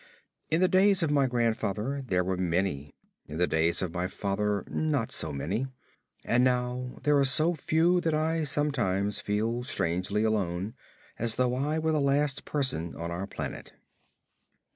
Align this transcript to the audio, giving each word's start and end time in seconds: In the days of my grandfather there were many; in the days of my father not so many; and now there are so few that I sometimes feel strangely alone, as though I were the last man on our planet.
In 0.49 0.61
the 0.61 0.67
days 0.67 1.03
of 1.03 1.11
my 1.11 1.27
grandfather 1.27 2.01
there 2.03 2.23
were 2.23 2.35
many; 2.35 2.95
in 3.27 3.37
the 3.37 3.45
days 3.45 3.83
of 3.83 3.93
my 3.93 4.07
father 4.07 4.63
not 4.67 5.11
so 5.11 5.31
many; 5.31 5.67
and 6.25 6.43
now 6.43 6.97
there 7.03 7.17
are 7.19 7.23
so 7.23 7.53
few 7.53 8.01
that 8.01 8.15
I 8.15 8.43
sometimes 8.45 9.19
feel 9.19 9.63
strangely 9.63 10.23
alone, 10.23 10.73
as 11.19 11.35
though 11.35 11.53
I 11.53 11.77
were 11.77 11.91
the 11.91 12.01
last 12.01 12.41
man 12.73 12.95
on 12.95 13.11
our 13.11 13.27
planet. 13.27 13.73